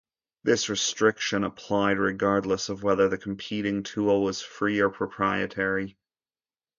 This 0.43 0.67
restriction 0.67 1.43
applied 1.43 1.99
regardless 1.99 2.69
of 2.69 2.81
whether 2.81 3.07
the 3.07 3.19
competing 3.19 3.83
tool 3.83 4.23
was 4.23 4.41
free 4.41 4.79
or 4.79 4.89
proprietary. 4.89 5.95